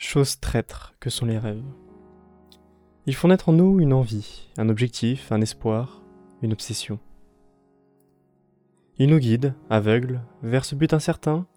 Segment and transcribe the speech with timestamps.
[0.00, 1.64] Chose traître que sont les rêves.
[3.06, 6.04] Ils font naître en nous une envie, un objectif, un espoir,
[6.40, 7.00] une obsession.
[8.98, 11.48] Ils nous guident, aveugles, vers ce but incertain,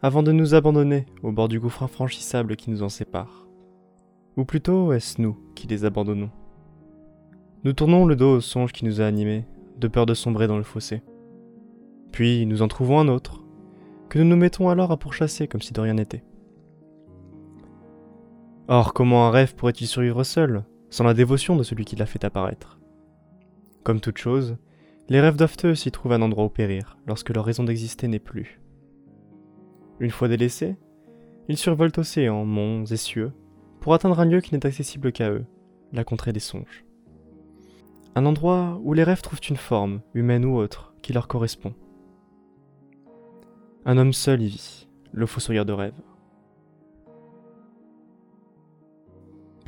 [0.00, 3.46] avant de nous abandonner au bord du gouffre infranchissable qui nous en sépare.
[4.38, 6.30] Ou plutôt est-ce nous qui les abandonnons?
[7.62, 9.44] Nous tournons le dos au songe qui nous a animés,
[9.76, 11.02] de peur de sombrer dans le fossé.
[12.10, 13.44] Puis nous en trouvons un autre,
[14.08, 16.24] que nous nous mettons alors à pourchasser comme si de rien n'était.
[18.68, 22.24] Or, comment un rêve pourrait-il survivre seul, sans la dévotion de celui qui l'a fait
[22.24, 22.78] apparaître?
[23.82, 24.56] Comme toute chose,
[25.08, 28.20] les rêves doivent eux s'y trouver un endroit où périr, lorsque leur raison d'exister n'est
[28.20, 28.60] plus.
[29.98, 30.76] Une fois délaissés,
[31.48, 33.32] ils survolent océans, monts et cieux,
[33.80, 35.44] pour atteindre un lieu qui n'est accessible qu'à eux,
[35.92, 36.84] la contrée des songes.
[38.14, 41.74] Un endroit où les rêves trouvent une forme, humaine ou autre, qui leur correspond.
[43.84, 46.00] Un homme seul y vit, le fossoyeur de rêves.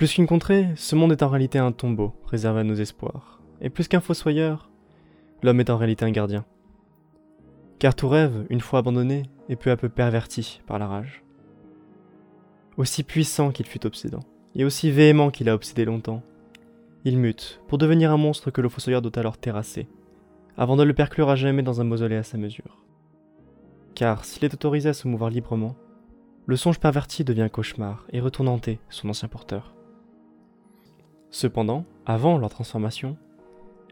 [0.04, 3.40] Plus qu'une contrée, ce monde est en réalité un tombeau réservé à nos espoirs.
[3.62, 4.68] Et plus qu'un fossoyeur,
[5.42, 6.44] l'homme est en réalité un gardien.
[7.78, 11.24] Car tout rêve, une fois abandonné, est peu à peu perverti par la rage.
[12.76, 14.20] Aussi puissant qu'il fut obsédant,
[14.54, 16.22] et aussi véhément qu'il a obsédé longtemps,
[17.06, 19.88] il mute pour devenir un monstre que le fossoyeur doit alors terrasser,
[20.58, 22.84] avant de le perclure à jamais dans un mausolée à sa mesure.
[23.94, 25.76] Car s'il est autorisé à se mouvoir librement,
[26.44, 29.73] le songe perverti devient cauchemar et retourne hanter son ancien porteur.
[31.34, 33.16] Cependant, avant leur transformation,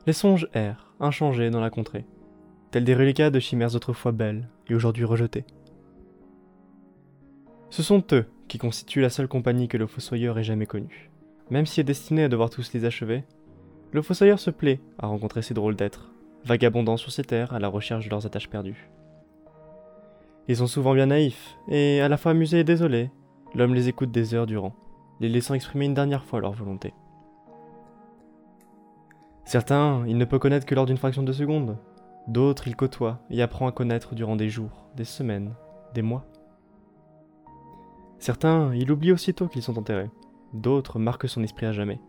[0.07, 2.07] les songes errent, inchangés dans la contrée,
[2.71, 5.45] tels des reliquats de chimères autrefois belles et aujourd'hui rejetées.
[7.71, 11.11] Ce sont eux qui constituent la seule compagnie que le fossoyeur ait jamais connue.
[11.51, 13.25] Même s'il est destiné à devoir tous les achever,
[13.91, 16.13] le fossoyeur se plaît à rencontrer ces drôles d'êtres,
[16.45, 18.89] vagabondant sur ces terres à la recherche de leurs attaches perdues.
[20.47, 23.11] Ils sont souvent bien naïfs, et à la fois amusés et désolés,
[23.53, 24.77] l'homme les écoute des heures durant,
[25.19, 26.95] les laissant exprimer une dernière fois leur volonté.
[29.45, 31.77] Certains, il ne peut connaître que lors d'une fraction de seconde.
[32.29, 35.55] D'autres, il côtoie et apprend à connaître durant des jours, des semaines,
[35.95, 36.25] des mois.
[38.19, 40.11] Certains, il oublie aussitôt qu'ils sont enterrés.
[40.53, 42.01] D'autres marquent son esprit à jamais.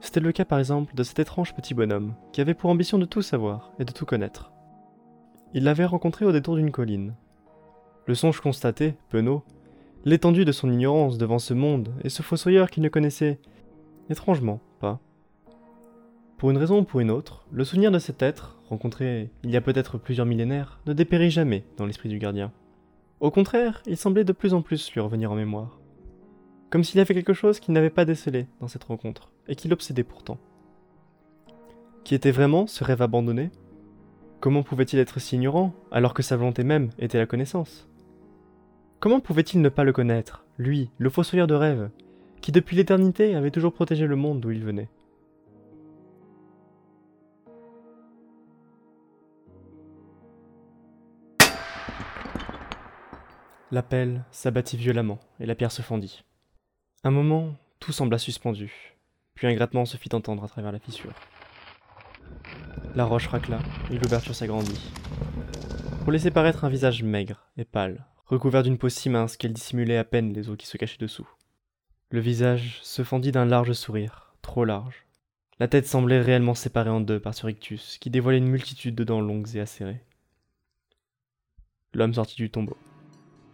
[0.00, 3.04] C'était le cas par exemple de cet étrange petit bonhomme, qui avait pour ambition de
[3.04, 4.52] tout savoir et de tout connaître.
[5.54, 7.14] Il l'avait rencontré au détour d'une colline.
[8.06, 9.42] Le songe constaté, penaud,
[10.04, 13.40] l'étendue de son ignorance devant ce monde et ce fossoyeur qu'il ne connaissait,
[14.10, 15.00] étrangement, pas.
[16.42, 19.56] Pour une raison ou pour une autre, le souvenir de cet être, rencontré il y
[19.56, 22.50] a peut-être plusieurs millénaires, ne dépérit jamais dans l'esprit du gardien.
[23.20, 25.78] Au contraire, il semblait de plus en plus lui revenir en mémoire.
[26.68, 29.68] Comme s'il y avait quelque chose qu'il n'avait pas décelé dans cette rencontre, et qui
[29.68, 30.36] l'obsédait pourtant.
[32.02, 33.52] Qui était vraiment ce rêve abandonné?
[34.40, 37.88] Comment pouvait-il être si ignorant, alors que sa volonté même était la connaissance?
[38.98, 41.90] Comment pouvait-il ne pas le connaître, lui, le fossoyeur de rêve,
[42.40, 44.88] qui depuis l'éternité avait toujours protégé le monde d'où il venait?
[53.72, 56.24] L'appel s'abattit violemment, et la pierre se fendit.
[57.04, 58.94] Un moment, tout sembla suspendu,
[59.32, 61.14] puis un grattement se fit entendre à travers la fissure.
[62.94, 63.60] La roche racla,
[63.90, 64.92] et l'ouverture s'agrandit.
[66.02, 69.96] Pour laisser paraître un visage maigre et pâle, recouvert d'une peau si mince qu'elle dissimulait
[69.96, 71.26] à peine les os qui se cachaient dessous.
[72.10, 75.06] Le visage se fendit d'un large sourire, trop large.
[75.60, 79.04] La tête semblait réellement séparée en deux par ce rictus qui dévoilait une multitude de
[79.04, 80.04] dents longues et acérées.
[81.94, 82.76] L'homme sortit du tombeau.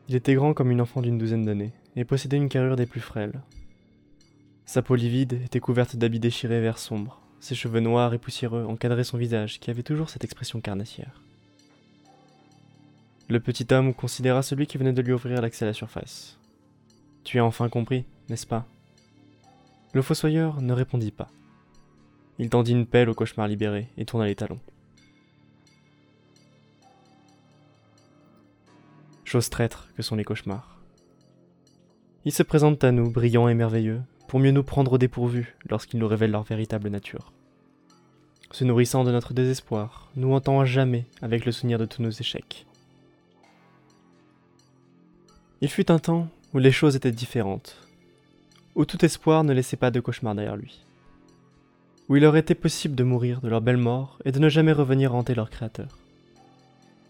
[0.08, 3.00] Il était grand comme une enfant d'une douzaine d'années, et possédait une carrure des plus
[3.00, 3.40] frêles.
[4.64, 9.04] Sa peau livide était couverte d'habits déchirés vert sombre, ses cheveux noirs et poussiéreux encadraient
[9.04, 11.22] son visage qui avait toujours cette expression carnassière.
[13.28, 16.38] Le petit homme considéra celui qui venait de lui ouvrir l'accès à la surface.
[17.24, 18.66] Tu as enfin compris, n'est-ce pas?
[19.92, 21.28] Le fossoyeur ne répondit pas.
[22.38, 24.60] Il tendit une pelle au cauchemar libéré et tourna les talons.
[29.28, 30.78] Chose traître que sont les cauchemars.
[32.24, 36.00] Ils se présentent à nous, brillants et merveilleux, pour mieux nous prendre au dépourvu lorsqu'ils
[36.00, 37.30] nous révèlent leur véritable nature.
[38.52, 42.08] Se nourrissant de notre désespoir, nous hantant à jamais avec le souvenir de tous nos
[42.08, 42.66] échecs.
[45.60, 47.86] Il fut un temps où les choses étaient différentes,
[48.76, 50.86] où tout espoir ne laissait pas de cauchemar derrière lui,
[52.08, 54.72] où il leur était possible de mourir de leur belle mort et de ne jamais
[54.72, 55.98] revenir hanter leur créateur.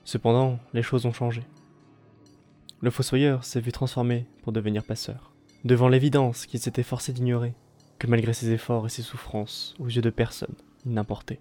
[0.03, 1.45] Cependant, les choses ont changé.
[2.81, 5.33] Le fossoyeur s'est vu transformé pour devenir passeur,
[5.65, 7.55] devant l'évidence qu'il s'était forcé d'ignorer,
[7.99, 10.55] que malgré ses efforts et ses souffrances, aux yeux de personne,
[10.87, 11.41] il n'importait.